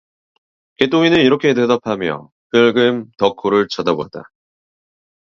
[0.77, 4.23] 개똥이는 이렇게 대답하며 흘금 덕호를 쳐다보았다.